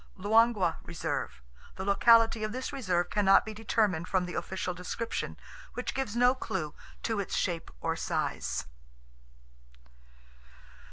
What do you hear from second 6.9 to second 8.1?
to its shape or